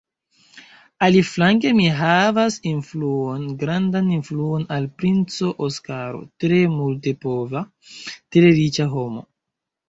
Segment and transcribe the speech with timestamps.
[1.07, 7.63] Aliflanke mi havas influon, grandan influon al princo Oskaro, tre multepova,
[8.35, 9.25] tre riĉa homo.